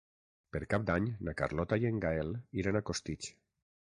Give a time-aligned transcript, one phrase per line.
[0.55, 3.31] Per Cap d'Any na Carlota i en Gaël iran a Costitx.